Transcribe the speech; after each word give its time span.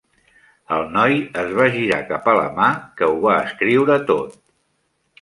El 0.77 0.89
noi 0.95 1.13
es 1.43 1.53
va 1.59 1.69
girar 1.77 2.01
cap 2.13 2.33
a 2.33 2.35
la 2.41 2.49
mà 2.59 2.73
que 2.99 3.13
ho 3.13 3.23
va 3.29 3.39
escriure 3.47 4.03
tot. 4.13 4.39